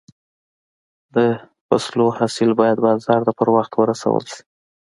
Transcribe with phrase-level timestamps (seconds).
[1.15, 1.17] د
[1.67, 4.41] فصلو حاصل باید بازار ته پر وخت ورسول شي.